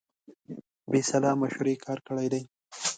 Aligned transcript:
بې 0.89 1.01
سلا 1.09 1.31
مشورې 1.41 1.75
کار 1.85 1.99
کړی 2.07 2.27
دی. 2.33 2.41